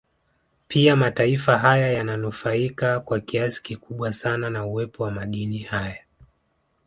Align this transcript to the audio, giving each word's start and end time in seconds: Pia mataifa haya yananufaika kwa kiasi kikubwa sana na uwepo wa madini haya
Pia 0.67 0.95
mataifa 0.95 1.57
haya 1.57 1.91
yananufaika 1.91 2.99
kwa 2.99 3.19
kiasi 3.19 3.63
kikubwa 3.63 4.13
sana 4.13 4.49
na 4.49 4.65
uwepo 4.65 5.03
wa 5.03 5.11
madini 5.11 5.59
haya 5.59 6.03